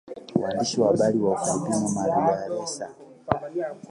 mwandishi 0.37 0.77
wa 0.81 0.87
habari 0.87 1.19
wa 1.25 1.31
Ufilipino 1.35 1.87
Maria 1.95 2.35
Ressa 2.49 2.85